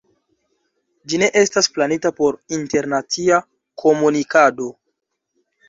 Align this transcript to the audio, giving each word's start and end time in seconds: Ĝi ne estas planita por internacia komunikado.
Ĝi 1.13 1.19
ne 1.23 1.27
estas 1.41 1.69
planita 1.75 2.13
por 2.21 2.39
internacia 2.59 3.41
komunikado. 3.85 4.73